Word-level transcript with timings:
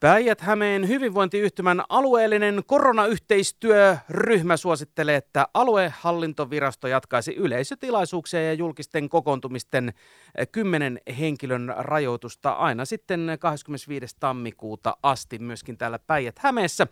Päijät-Hämeen 0.00 0.88
hyvinvointiyhtymän 0.88 1.82
alueellinen 1.88 2.62
koronayhteistyöryhmä 2.66 4.56
suosittelee, 4.56 5.16
että 5.16 5.48
aluehallintovirasto 5.54 6.88
jatkaisi 6.88 7.34
yleisötilaisuuksia 7.34 8.42
ja 8.42 8.52
julkisten 8.52 9.08
kokoontumisten 9.08 9.92
10 10.52 11.00
henkilön 11.18 11.74
rajoitusta 11.76 12.50
aina 12.50 12.84
sitten 12.84 13.36
25. 13.40 14.16
tammikuuta 14.20 14.96
asti 15.02 15.38
myöskin 15.38 15.78
täällä 15.78 15.98
Päijät-Hämeessä. 15.98 16.86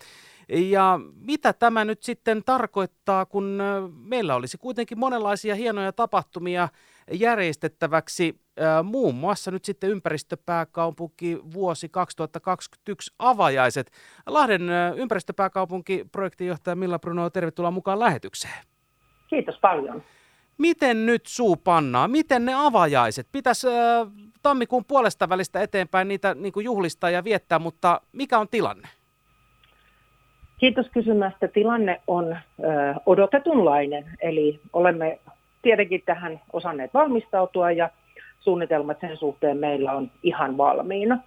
Ja 0.49 1.01
mitä 1.15 1.53
tämä 1.53 1.85
nyt 1.85 2.03
sitten 2.03 2.45
tarkoittaa, 2.45 3.27
kun 3.27 3.59
meillä 3.95 4.35
olisi 4.35 4.59
kuitenkin 4.59 4.99
monenlaisia 4.99 5.55
hienoja 5.55 5.93
tapahtumia 5.93 6.69
järjestettäväksi 7.13 8.41
muun 8.83 9.15
muassa 9.15 9.51
nyt 9.51 9.65
sitten 9.65 9.91
ympäristöpääkaupunki 9.91 11.39
vuosi 11.55 11.89
2021 11.89 13.15
avajaiset. 13.19 13.91
Lahden 14.27 14.63
ympäristöpääkaupunki 14.97 16.05
projektinjohtaja 16.13 16.77
Milla 16.77 16.99
Bruno, 16.99 17.31
tervetuloa 17.31 17.71
mukaan 17.71 17.99
lähetykseen. 17.99 18.65
Kiitos 19.29 19.59
paljon. 19.61 20.03
Miten 20.59 21.07
nyt 21.07 21.27
suu 21.27 21.57
pannaan? 21.57 22.11
Miten 22.11 22.45
ne 22.45 22.53
avajaiset? 22.55 23.29
Pitäisi 23.33 23.69
äh, 23.69 23.75
tammikuun 24.43 24.85
puolesta 24.85 25.29
välistä 25.29 25.61
eteenpäin 25.61 26.09
niitä 26.09 26.35
niin 26.35 26.53
kuin 26.53 26.65
juhlistaa 26.65 27.11
ja 27.11 27.25
viettää, 27.25 27.59
mutta 27.59 28.01
mikä 28.13 28.39
on 28.39 28.49
tilanne? 28.49 28.89
Kiitos 30.59 30.87
kysymästä. 30.93 31.49
Tilanne 31.49 32.01
on 32.07 32.33
ö, 32.33 32.39
odotetunlainen, 33.07 34.05
eli 34.21 34.61
olemme 34.73 35.19
tietenkin 35.65 36.03
tähän 36.07 36.41
osanneet 36.53 36.95
valmistautua 36.95 37.71
ja 37.71 37.91
suunnitelmat 38.41 39.01
sen 39.01 39.17
suhteen 39.17 39.57
meillä 39.57 39.93
on 39.93 40.11
ihan 40.23 40.57
valmiina. 40.57 41.19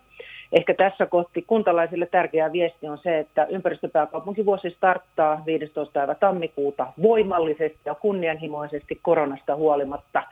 Ehkä 0.51 0.73
tässä 0.73 1.05
kohti 1.05 1.41
kuntalaisille 1.41 2.05
tärkeä 2.05 2.51
viesti 2.51 2.87
on 2.87 2.97
se, 2.97 3.19
että 3.19 3.45
ympäristöpääkaupunkivuosi 3.45 4.69
starttaa 4.69 5.43
15. 5.45 5.91
päivä 5.93 6.15
tammikuuta 6.15 6.93
voimallisesti 7.01 7.79
ja 7.85 7.95
kunnianhimoisesti 7.95 8.99
koronasta 9.01 9.55
huolimatta. 9.55 10.23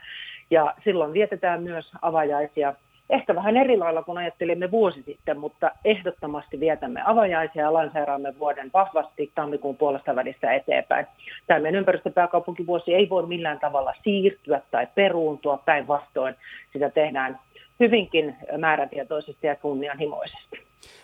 Ja 0.50 0.74
silloin 0.84 1.12
vietetään 1.12 1.62
myös 1.62 1.92
avajaisia 2.02 2.74
ehkä 3.10 3.34
vähän 3.34 3.56
eri 3.56 3.76
lailla 3.76 4.02
kuin 4.02 4.18
ajattelimme 4.18 4.70
vuosi 4.70 5.02
sitten, 5.02 5.38
mutta 5.38 5.70
ehdottomasti 5.84 6.60
vietämme 6.60 7.02
avajaisia 7.04 7.62
ja 7.62 7.72
lanseeraamme 7.72 8.38
vuoden 8.38 8.70
vahvasti 8.74 9.32
tammikuun 9.34 9.76
puolesta 9.76 10.16
välistä 10.16 10.52
eteenpäin. 10.52 11.06
Tämä 11.46 11.60
meidän 11.60 11.78
ympäristöpääkaupunkivuosi 11.78 12.94
ei 12.94 13.08
voi 13.08 13.26
millään 13.26 13.60
tavalla 13.60 13.94
siirtyä 14.04 14.60
tai 14.70 14.86
peruuntua 14.94 15.62
päinvastoin. 15.64 16.34
Sitä 16.72 16.90
tehdään 16.90 17.38
hyvinkin 17.80 18.36
määrätietoisesti 18.58 19.46
ja 19.46 19.56
kunnianhimoisesti. 19.56 20.55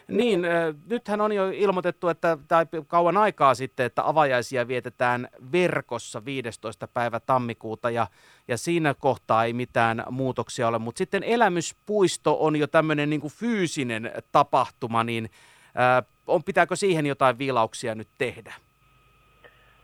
Niin, 0.08 0.42
nythän 0.88 1.20
on 1.20 1.32
jo 1.32 1.50
ilmoitettu, 1.54 2.08
että 2.08 2.38
tai 2.48 2.66
kauan 2.86 3.16
aikaa 3.16 3.54
sitten, 3.54 3.86
että 3.86 4.08
avajaisia 4.08 4.68
vietetään 4.68 5.28
verkossa 5.52 6.24
15. 6.24 6.88
päivä 6.88 7.20
tammikuuta 7.20 7.90
ja, 7.90 8.06
ja 8.48 8.56
siinä 8.56 8.94
kohtaa 8.94 9.44
ei 9.44 9.52
mitään 9.52 10.04
muutoksia 10.10 10.68
ole, 10.68 10.78
mutta 10.78 10.98
sitten 10.98 11.22
elämyspuisto 11.22 12.36
on 12.40 12.56
jo 12.56 12.66
tämmöinen 12.66 13.10
niin 13.10 13.22
fyysinen 13.28 14.10
tapahtuma, 14.32 15.04
niin 15.04 15.30
ää, 15.74 16.02
on, 16.26 16.44
pitääkö 16.44 16.76
siihen 16.76 17.06
jotain 17.06 17.38
viilauksia 17.38 17.94
nyt 17.94 18.08
tehdä? 18.18 18.54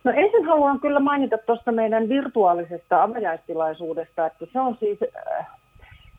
No 0.05 0.12
ensin 0.16 0.44
haluan 0.44 0.80
kyllä 0.80 1.00
mainita 1.00 1.38
tuosta 1.38 1.72
meidän 1.72 2.08
virtuaalisesta 2.08 3.03
avajaistilaisuudesta, 3.03 4.27
että 4.27 4.47
se 4.53 4.60
on 4.60 4.77
siis 4.80 4.98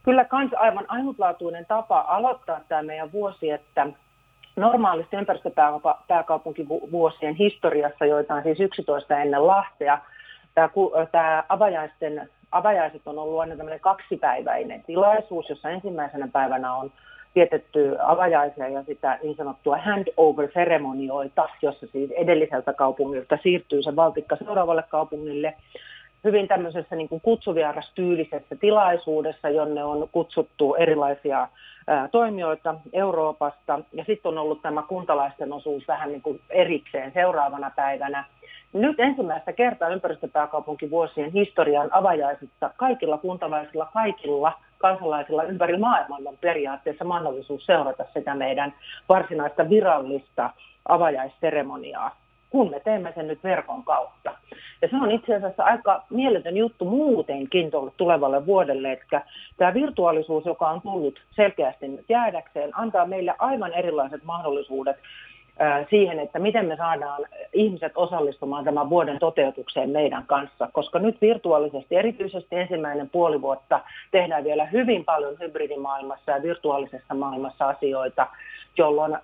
kyllä 0.03 0.25
kans 0.25 0.53
aivan 0.53 0.85
ainutlaatuinen 0.87 1.65
tapa 1.65 2.05
aloittaa 2.07 2.59
tämä 2.67 2.83
meidän 2.83 3.11
vuosi, 3.11 3.51
että 3.51 3.87
normaalisti 4.55 5.15
ympäristöpääkaupunkivuosien 5.15 7.35
historiassa, 7.35 8.05
joita 8.05 8.33
on 8.33 8.43
siis 8.43 8.59
11 8.59 9.19
ennen 9.19 9.47
Lahtea, 9.47 9.99
tämä, 11.11 11.43
avajaisten, 11.49 12.29
avajaiset 12.51 13.07
on 13.07 13.19
ollut 13.19 13.39
aina 13.39 13.55
tämmöinen 13.55 13.79
kaksipäiväinen 13.79 14.83
tilaisuus, 14.83 15.49
jossa 15.49 15.69
ensimmäisenä 15.69 16.27
päivänä 16.27 16.73
on 16.73 16.91
vietetty 17.35 17.95
avajaisia 17.99 18.67
ja 18.67 18.83
sitä 18.83 19.19
niin 19.23 19.35
sanottua 19.35 19.77
handover-seremonioita, 19.77 21.49
jossa 21.61 21.87
siis 21.91 22.11
edelliseltä 22.11 22.73
kaupungilta 22.73 23.37
siirtyy 23.43 23.83
se 23.83 23.95
valtikka 23.95 24.35
seuraavalle 24.35 24.83
kaupungille 24.89 25.53
hyvin 26.23 26.47
tämmöisessä 26.47 26.95
niin 26.95 27.09
kuin 27.09 27.21
kutsuvierastyylisessä 27.21 28.55
tilaisuudessa, 28.55 29.49
jonne 29.49 29.83
on 29.83 30.09
kutsuttu 30.11 30.75
erilaisia 30.75 31.47
ää, 31.87 32.07
toimijoita 32.07 32.75
Euroopasta. 32.93 33.79
Ja 33.93 34.03
sitten 34.03 34.29
on 34.29 34.37
ollut 34.37 34.61
tämä 34.61 34.83
kuntalaisten 34.83 35.53
osuus 35.53 35.87
vähän 35.87 36.09
niin 36.09 36.21
kuin 36.21 36.41
erikseen 36.49 37.11
seuraavana 37.13 37.71
päivänä. 37.75 38.23
Nyt 38.73 38.99
ensimmäistä 38.99 39.53
kertaa 39.53 39.89
ympäristöpääkaupunkivuosien 39.89 41.31
historian 41.31 41.89
avajaisissa 41.91 42.71
kaikilla 42.77 43.17
kuntalaisilla, 43.17 43.89
kaikilla 43.93 44.53
kansalaisilla 44.77 45.43
ympäri 45.43 45.77
maailman 45.77 46.27
on 46.27 46.37
periaatteessa 46.41 47.05
mahdollisuus 47.05 47.65
seurata 47.65 48.05
sitä 48.13 48.35
meidän 48.35 48.73
varsinaista 49.09 49.69
virallista 49.69 50.49
avajaisseremoniaa 50.87 52.15
kun 52.49 52.69
me 52.69 52.79
teemme 52.79 53.11
sen 53.15 53.27
nyt 53.27 53.43
verkon 53.43 53.83
kautta. 53.83 54.31
Ja 54.81 54.87
se 54.87 54.95
on 54.95 55.11
itse 55.11 55.35
asiassa 55.35 55.63
aika 55.63 56.03
mieletön 56.09 56.57
juttu 56.57 56.85
muutenkin 56.85 57.71
tulevalle 57.97 58.45
vuodelle, 58.45 58.91
että 58.91 59.21
tämä 59.57 59.73
virtuaalisuus, 59.73 60.45
joka 60.45 60.69
on 60.69 60.81
tullut 60.81 61.19
selkeästi 61.31 61.87
nyt 61.87 62.09
jäädäkseen, 62.09 62.77
antaa 62.77 63.05
meille 63.05 63.35
aivan 63.39 63.73
erilaiset 63.73 64.23
mahdollisuudet 64.23 64.97
siihen, 65.89 66.19
että 66.19 66.39
miten 66.39 66.65
me 66.65 66.75
saadaan 66.75 67.25
ihmiset 67.53 67.91
osallistumaan 67.95 68.65
tämän 68.65 68.89
vuoden 68.89 69.19
toteutukseen 69.19 69.89
meidän 69.89 70.23
kanssa, 70.27 70.69
koska 70.73 70.99
nyt 70.99 71.21
virtuaalisesti, 71.21 71.95
erityisesti 71.95 72.55
ensimmäinen 72.55 73.09
puoli 73.09 73.41
vuotta, 73.41 73.79
tehdään 74.11 74.43
vielä 74.43 74.65
hyvin 74.65 75.05
paljon 75.05 75.35
hybridimaailmassa 75.39 76.31
ja 76.31 76.41
virtuaalisessa 76.41 77.13
maailmassa 77.13 77.67
asioita, 77.67 78.27
jolloin 78.77 79.17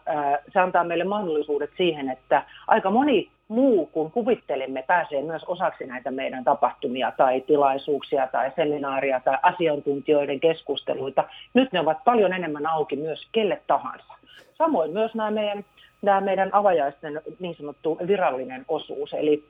se 0.54 0.60
antaa 0.60 0.84
meille 0.84 1.04
mahdollisuudet 1.04 1.70
siihen, 1.78 2.10
että 2.10 2.44
aika 2.68 2.90
moni 2.90 3.30
muu 3.48 3.86
kuin 3.86 4.12
kuvittelimme 4.12 4.84
pääsee 4.88 5.22
myös 5.22 5.44
osaksi 5.44 5.86
näitä 5.86 6.12
meidän 6.12 6.44
tapahtumia 6.44 7.12
tai 7.18 7.42
tilaisuuksia 7.42 8.28
tai 8.28 8.52
seminaaria 8.56 9.20
tai 9.20 9.38
asiantuntijoiden 9.42 10.40
keskusteluita. 10.40 11.24
Nyt 11.54 11.72
ne 11.72 11.80
ovat 11.80 12.04
paljon 12.04 12.34
enemmän 12.34 12.68
auki 12.68 12.96
myös 12.96 13.28
kelle 13.32 13.62
tahansa. 13.68 14.14
Samoin 14.54 14.92
myös 14.92 15.16
nämä 15.16 15.32
meidän 15.32 15.66
tämä 16.06 16.22
meidän 16.22 16.50
avajaisten 16.54 17.22
niin 17.40 17.56
sanottu 17.56 17.98
virallinen 18.08 18.66
osuus. 18.68 19.14
Eli 19.14 19.44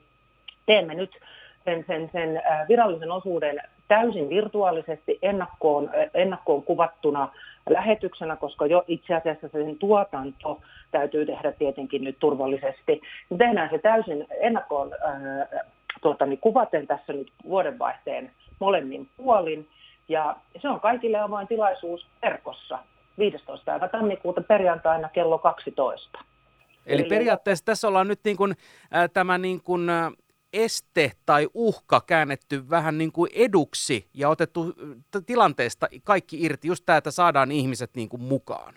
teemme 0.66 0.94
nyt 0.94 1.10
sen, 1.64 1.84
sen, 1.86 2.10
sen 2.12 2.42
virallisen 2.68 3.10
osuuden 3.10 3.62
täysin 3.88 4.28
virtuaalisesti 4.28 5.18
ennakkoon, 5.22 5.90
ennakkoon 6.14 6.62
kuvattuna 6.62 7.28
lähetyksenä, 7.70 8.36
koska 8.36 8.66
jo 8.66 8.84
itse 8.88 9.14
asiassa 9.14 9.48
sen 9.48 9.78
tuotanto 9.78 10.60
täytyy 10.90 11.26
tehdä 11.26 11.52
tietenkin 11.52 12.04
nyt 12.04 12.16
turvallisesti. 12.18 13.00
Me 13.30 13.36
tehdään 13.36 13.70
se 13.70 13.78
täysin 13.78 14.26
ennakkoon 14.40 14.92
ää, 14.92 15.64
tuota, 16.02 16.26
niin 16.26 16.38
kuvaten 16.38 16.86
tässä 16.86 17.12
nyt 17.12 17.32
vuodenvaihteen 17.48 18.30
molemmin 18.58 19.08
puolin. 19.16 19.68
Ja 20.08 20.36
se 20.62 20.68
on 20.68 20.80
kaikille 20.80 21.18
avoin 21.18 21.48
tilaisuus 21.48 22.06
verkossa 22.22 22.78
15. 23.18 23.64
päivä 23.64 23.88
tammikuuta 23.88 24.40
perjantaina 24.40 25.08
kello 25.08 25.38
12. 25.38 26.18
Eli 26.86 27.04
periaatteessa 27.04 27.64
tässä 27.64 27.88
ollaan 27.88 28.08
nyt 28.08 28.20
niin 28.24 28.36
kuin, 28.36 28.54
äh, 28.94 29.10
tämä 29.12 29.38
niin 29.38 29.60
kuin, 29.62 29.90
äh, 29.90 30.12
este 30.64 31.10
tai 31.26 31.48
uhka 31.54 32.00
käännetty 32.06 32.70
vähän 32.70 32.98
niin 32.98 33.12
kuin 33.12 33.30
eduksi 33.34 34.08
ja 34.14 34.28
otettu 34.28 34.74
tilanteesta 35.26 35.86
kaikki 36.04 36.42
irti, 36.42 36.68
just 36.68 36.82
tämä, 36.86 36.96
että 36.96 37.10
saadaan 37.10 37.52
ihmiset 37.52 37.90
niin 37.96 38.08
kuin 38.08 38.22
mukaan. 38.22 38.74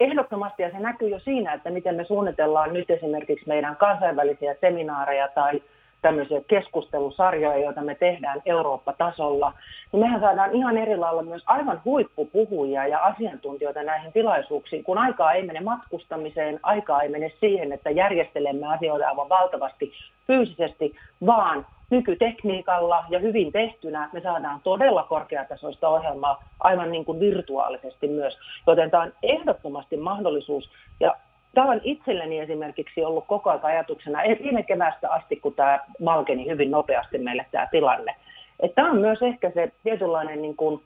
Ehdottomasti 0.00 0.62
ja 0.62 0.70
se 0.70 0.78
näkyy 0.78 1.08
jo 1.08 1.18
siinä, 1.18 1.52
että 1.52 1.70
miten 1.70 1.94
me 1.94 2.04
suunnitellaan 2.04 2.72
nyt 2.72 2.90
esimerkiksi 2.90 3.48
meidän 3.48 3.76
kansainvälisiä 3.76 4.54
seminaareja 4.60 5.28
tai 5.28 5.62
tämmöisiä 6.02 6.40
keskustelusarjoja, 6.48 7.58
joita 7.58 7.80
me 7.80 7.94
tehdään 7.94 8.42
Eurooppa-tasolla, 8.46 9.52
niin 9.92 10.00
mehän 10.00 10.20
saadaan 10.20 10.54
ihan 10.54 10.76
eri 10.76 10.96
lailla 10.96 11.22
myös 11.22 11.42
aivan 11.46 11.80
huippupuhujia 11.84 12.86
ja 12.86 12.98
asiantuntijoita 12.98 13.82
näihin 13.82 14.12
tilaisuuksiin, 14.12 14.84
kun 14.84 14.98
aikaa 14.98 15.32
ei 15.32 15.42
mene 15.42 15.60
matkustamiseen, 15.60 16.60
aikaa 16.62 17.02
ei 17.02 17.08
mene 17.08 17.32
siihen, 17.40 17.72
että 17.72 17.90
järjestelemme 17.90 18.66
asioita 18.66 19.08
aivan 19.08 19.28
valtavasti 19.28 19.92
fyysisesti, 20.26 20.94
vaan 21.26 21.66
nykytekniikalla 21.90 23.04
ja 23.08 23.18
hyvin 23.18 23.52
tehtynä 23.52 24.10
me 24.12 24.20
saadaan 24.20 24.60
todella 24.64 25.02
korkeatasoista 25.02 25.88
ohjelmaa 25.88 26.44
aivan 26.60 26.90
niin 26.92 27.04
kuin 27.04 27.20
virtuaalisesti 27.20 28.08
myös. 28.08 28.38
Joten 28.66 28.90
tämä 28.90 29.02
on 29.02 29.12
ehdottomasti 29.22 29.96
mahdollisuus. 29.96 30.70
Ja 31.00 31.14
Tämä 31.54 31.70
on 31.70 31.80
itselleni 31.84 32.38
esimerkiksi 32.38 33.04
ollut 33.04 33.26
koko 33.26 33.50
ajan 33.50 33.64
ajatuksena 33.64 34.18
viime 34.42 34.62
keväästä 34.62 35.10
asti, 35.12 35.36
kun 35.36 35.54
tämä 35.54 35.80
malkeni 36.00 36.46
hyvin 36.46 36.70
nopeasti 36.70 37.18
meille 37.18 37.46
tämä 37.50 37.66
tilanne. 37.70 38.16
Että 38.60 38.74
tämä 38.74 38.90
on 38.90 38.98
myös 38.98 39.22
ehkä 39.22 39.50
se 39.50 39.72
tietynlainen 39.82 40.42
niin 40.42 40.56
kuin 40.56 40.82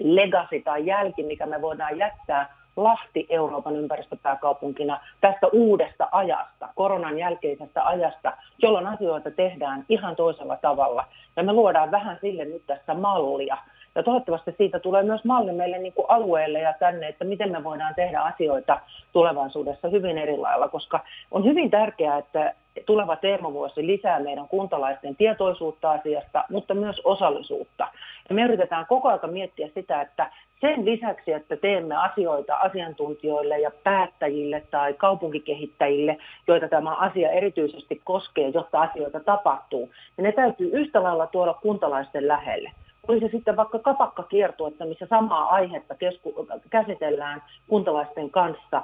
legacy 0.00 0.60
tai 0.60 0.86
jälki, 0.86 1.22
mikä 1.22 1.46
me 1.46 1.62
voidaan 1.62 1.98
jättää 1.98 2.56
Lahti 2.76 3.26
Euroopan 3.28 3.76
ympäristöpääkaupunkina 3.76 5.00
tästä 5.20 5.46
uudesta 5.52 6.08
ajasta, 6.12 6.68
koronan 6.74 7.18
jälkeisestä 7.18 7.86
ajasta, 7.86 8.32
jolloin 8.62 8.86
asioita 8.86 9.30
tehdään 9.30 9.84
ihan 9.88 10.16
toisella 10.16 10.56
tavalla. 10.56 11.04
Ja 11.36 11.42
me 11.42 11.52
luodaan 11.52 11.90
vähän 11.90 12.18
sille 12.20 12.44
nyt 12.44 12.62
tässä 12.66 12.94
mallia. 12.94 13.56
Ja 13.96 14.02
toivottavasti 14.02 14.54
siitä 14.58 14.78
tulee 14.78 15.02
myös 15.02 15.24
malli 15.24 15.52
meille 15.52 15.78
niin 15.78 15.92
kuin 15.92 16.06
alueelle 16.08 16.58
ja 16.60 16.74
tänne, 16.78 17.08
että 17.08 17.24
miten 17.24 17.52
me 17.52 17.64
voidaan 17.64 17.94
tehdä 17.94 18.20
asioita 18.20 18.80
tulevaisuudessa 19.12 19.88
hyvin 19.88 20.18
eri 20.18 20.36
lailla, 20.36 20.68
koska 20.68 21.00
on 21.30 21.44
hyvin 21.44 21.70
tärkeää, 21.70 22.18
että 22.18 22.54
tuleva 22.86 23.16
teemavuosi 23.16 23.86
lisää 23.86 24.20
meidän 24.20 24.48
kuntalaisten 24.48 25.16
tietoisuutta 25.16 25.90
asiasta, 25.90 26.44
mutta 26.50 26.74
myös 26.74 27.00
osallisuutta. 27.04 27.88
Ja 28.28 28.34
me 28.34 28.42
yritetään 28.42 28.86
koko 28.86 29.08
ajan 29.08 29.32
miettiä 29.32 29.68
sitä, 29.74 30.00
että 30.00 30.30
sen 30.60 30.84
lisäksi, 30.84 31.32
että 31.32 31.56
teemme 31.56 31.96
asioita 31.96 32.56
asiantuntijoille 32.56 33.58
ja 33.58 33.70
päättäjille 33.84 34.62
tai 34.70 34.94
kaupunkikehittäjille, 34.94 36.16
joita 36.46 36.68
tämä 36.68 36.94
asia 36.94 37.30
erityisesti 37.30 38.00
koskee, 38.04 38.48
jotta 38.48 38.80
asioita 38.80 39.20
tapahtuu, 39.20 39.90
niin 40.16 40.22
ne 40.22 40.32
täytyy 40.32 40.70
yhtä 40.72 41.02
lailla 41.02 41.26
tuoda 41.26 41.54
kuntalaisten 41.54 42.28
lähelle 42.28 42.70
oli 43.08 43.20
se 43.20 43.28
sitten 43.28 43.56
vaikka 43.56 43.78
kapakkakiertuetta, 43.78 44.86
missä 44.86 45.06
samaa 45.10 45.50
aihetta 45.50 45.94
kesku- 45.94 46.46
käsitellään 46.70 47.42
kuntalaisten 47.68 48.30
kanssa 48.30 48.82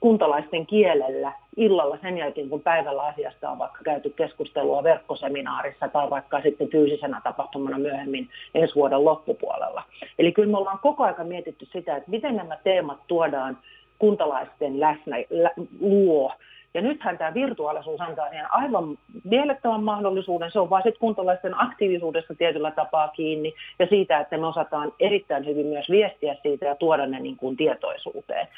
kuntalaisten 0.00 0.66
kielellä 0.66 1.32
illalla 1.56 1.98
sen 2.02 2.18
jälkeen, 2.18 2.48
kun 2.48 2.60
päivällä 2.60 3.02
asiasta 3.02 3.50
on 3.50 3.58
vaikka 3.58 3.78
käyty 3.84 4.10
keskustelua 4.10 4.82
verkkoseminaarissa 4.82 5.88
tai 5.88 6.10
vaikka 6.10 6.40
sitten 6.40 6.68
fyysisenä 6.68 7.20
tapahtumana 7.24 7.78
myöhemmin 7.78 8.28
ensi 8.54 8.74
vuoden 8.74 9.04
loppupuolella. 9.04 9.82
Eli 10.18 10.32
kyllä 10.32 10.50
me 10.50 10.56
ollaan 10.56 10.78
koko 10.78 11.04
ajan 11.04 11.28
mietitty 11.28 11.66
sitä, 11.72 11.96
että 11.96 12.10
miten 12.10 12.36
nämä 12.36 12.56
teemat 12.64 12.98
tuodaan 13.06 13.58
kuntalaisten 13.98 14.80
läsnä, 14.80 15.16
lä, 15.30 15.50
luo 15.80 16.32
ja 16.76 16.82
nythän 16.82 17.18
tämä 17.18 17.34
virtuaalisuus 17.34 18.00
antaa 18.00 18.28
siihen 18.28 18.52
aivan 18.52 18.98
mielettömän 19.24 19.82
mahdollisuuden. 19.82 20.50
Se 20.50 20.60
on 20.60 20.70
vain 20.70 20.82
sitten 20.82 21.00
kuntalaisten 21.00 21.60
aktiivisuudesta 21.60 22.34
tietyllä 22.34 22.70
tapaa 22.70 23.08
kiinni 23.08 23.54
ja 23.78 23.86
siitä, 23.86 24.20
että 24.20 24.38
me 24.38 24.46
osataan 24.46 24.92
erittäin 25.00 25.46
hyvin 25.46 25.66
myös 25.66 25.90
viestiä 25.90 26.36
siitä 26.42 26.66
ja 26.66 26.74
tuoda 26.74 27.06
ne 27.06 27.20
niin 27.20 27.36
kuin 27.36 27.56
tietoisuuteen. 27.56 28.48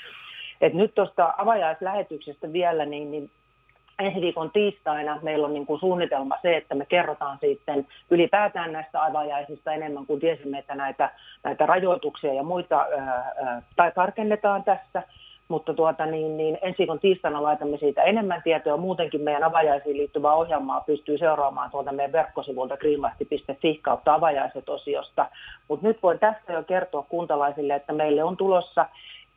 Et 0.61 0.75
nyt 0.75 0.95
tuosta 0.95 1.35
avajaislähetyksestä 1.37 2.53
vielä, 2.53 2.85
niin, 2.85 3.11
niin 3.11 3.31
ensi 3.99 4.21
viikon 4.21 4.51
tiistaina 4.51 5.19
meillä 5.23 5.47
on 5.47 5.55
niin 5.55 5.67
kuin 5.67 5.81
suunnitelma 5.81 6.39
se, 6.43 6.57
että 6.57 6.75
me 6.75 6.87
kerrotaan 6.87 7.39
sitten 7.41 7.87
ylipäätään 8.11 8.73
näistä 8.73 9.05
avajaisista 9.05 9.73
enemmän 9.73 10.07
kuin 10.07 10.21
tiesimme, 10.21 10.59
että 10.59 10.75
näitä, 10.75 11.11
näitä 11.45 11.67
rajoituksia 11.67 12.33
ja 12.35 12.43
muita 12.43 12.87
ää, 12.99 13.33
ää, 13.77 13.91
tarkennetaan 13.91 14.65
tässä. 14.65 15.03
Mutta 15.49 15.75
tuota, 15.75 16.07
niin, 16.07 16.37
niin 16.37 16.59
ensi 16.63 16.79
viikon 16.79 17.01
tiistaina 17.01 17.43
laitamme 17.43 17.77
siitä 17.77 18.03
enemmän 18.03 18.43
tietoa. 18.43 18.77
Muutenkin 18.77 19.21
meidän 19.21 19.45
avajaisiin 19.45 19.97
liittyvää 19.97 20.33
ohjelmaa 20.33 20.81
pystyy 20.81 21.19
seuraamaan 21.19 21.71
tuolta 21.71 21.93
meidän 21.93 22.13
verkkosivulta 22.13 22.77
greenlahti.fi 22.77 23.79
kautta 23.83 24.15
avajaiset 24.15 24.69
osiosta. 24.69 25.27
Mutta 25.69 25.87
nyt 25.87 26.03
voin 26.03 26.19
tässä 26.19 26.53
jo 26.53 26.63
kertoa 26.63 27.03
kuntalaisille, 27.03 27.75
että 27.75 27.93
meille 27.93 28.25
on 28.25 28.37
tulossa 28.37 28.87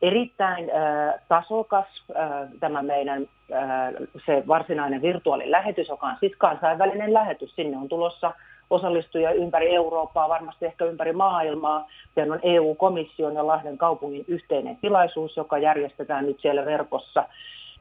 erittäin 0.02 0.70
äh, 0.70 1.14
tasokas 1.28 1.86
äh, 2.16 2.50
tämä 2.60 2.84
meidän 2.84 3.28
äh, 3.54 3.94
se 4.26 4.44
varsinainen 4.48 5.02
virtuaalilähetys, 5.02 5.88
joka 5.90 6.08
on 6.08 6.16
siis 6.20 6.34
kansainvälinen 6.38 7.14
lähetys. 7.14 7.56
Sinne 7.56 7.78
on 7.78 7.90
tulossa 7.90 8.34
osallistujia 8.72 9.32
ympäri 9.32 9.76
Eurooppaa, 9.76 10.30
varmasti 10.30 10.66
ehkä 10.66 10.86
ympäri 10.86 11.14
maailmaa. 11.14 11.88
Siellä 12.14 12.34
on 12.34 12.40
EU-komission 12.44 13.36
ja 13.36 13.48
Lahden 13.48 13.78
kaupungin 13.78 14.26
yhteinen 14.28 14.78
tilaisuus, 14.78 15.38
joka 15.38 15.58
järjestetään 15.58 16.26
nyt 16.26 16.40
siellä 16.40 16.66
verkossa. 16.66 17.26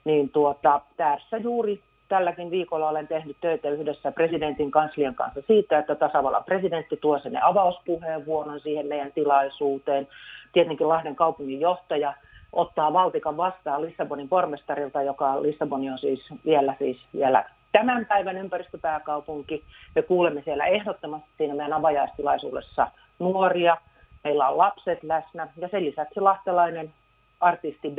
Niin 0.04 0.28
tuota, 0.28 0.80
tässä 0.96 1.36
juuri 1.36 1.82
tälläkin 2.08 2.50
viikolla 2.50 2.88
olen 2.88 3.08
tehnyt 3.08 3.36
töitä 3.40 3.70
yhdessä 3.70 4.12
presidentin 4.12 4.70
kanslian 4.70 5.14
kanssa 5.14 5.40
siitä, 5.46 5.78
että 5.78 5.94
tasavallan 5.94 6.44
presidentti 6.44 6.96
tuo 6.96 7.18
sinne 7.18 7.40
avauspuheenvuoron 7.42 8.60
siihen 8.60 8.86
meidän 8.86 9.12
tilaisuuteen. 9.12 10.08
Tietenkin 10.52 10.88
Lahden 10.88 11.16
kaupungin 11.16 11.60
johtaja 11.60 12.14
ottaa 12.52 12.92
valtikan 12.92 13.36
vastaan 13.36 13.82
Lissabonin 13.82 14.28
pormestarilta, 14.28 15.02
joka 15.02 15.42
Lissaboni 15.42 15.90
on 15.90 15.98
siis 15.98 16.20
vielä, 16.44 16.74
siis 16.78 16.98
vielä 17.16 17.44
tämän 17.72 18.06
päivän 18.06 18.36
ympäristöpääkaupunki. 18.36 19.64
Me 19.94 20.02
kuulemme 20.02 20.42
siellä 20.42 20.66
ehdottomasti 20.66 21.28
siinä 21.38 21.54
meidän 21.54 21.72
avajaistilaisuudessa 21.72 22.90
nuoria. 23.18 23.76
Meillä 24.24 24.48
on 24.48 24.58
lapset 24.58 25.02
läsnä 25.02 25.48
ja 25.56 25.68
sen 25.68 25.84
lisäksi 25.84 26.20
lahtelainen 26.20 26.92
artisti 27.40 27.90
B 27.90 27.98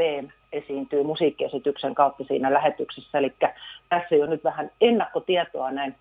esiintyy 0.51 1.03
musiikkiesityksen 1.03 1.95
kautta 1.95 2.23
siinä 2.23 2.53
lähetyksessä. 2.53 3.17
Eli 3.17 3.33
tässä 3.89 4.15
jo 4.15 4.25
nyt 4.25 4.43
vähän 4.43 4.71
ennakkotietoa 4.81 5.71
näin 5.71 5.95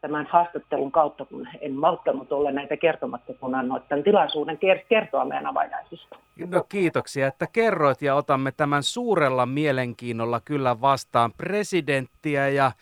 tämän 0.00 0.26
haastattelun 0.30 0.92
kautta, 0.92 1.24
kun 1.24 1.48
en 1.60 1.72
malttanut 1.72 2.32
olla 2.32 2.50
näitä 2.50 2.76
kertomatta, 2.76 3.34
kun 3.40 3.54
annoit 3.54 3.88
tämän 3.88 4.04
tilaisuuden 4.04 4.58
kertoa 4.88 5.24
meidän 5.24 5.46
avajaisista. 5.46 6.16
No 6.50 6.64
kiitoksia, 6.68 7.26
että 7.26 7.46
kerroit 7.52 8.02
ja 8.02 8.14
otamme 8.14 8.52
tämän 8.52 8.82
suurella 8.82 9.46
mielenkiinnolla 9.46 10.40
kyllä 10.44 10.80
vastaan 10.80 11.32
presidenttiä 11.32 12.48
ja 12.48 12.72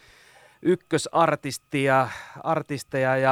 ykkösartistia, 0.63 2.09
artisteja 2.45 3.17
ja 3.17 3.23